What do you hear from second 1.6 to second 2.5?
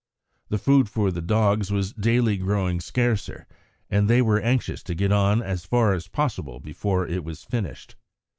was daily